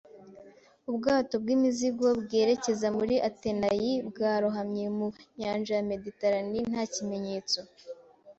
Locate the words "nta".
6.71-6.83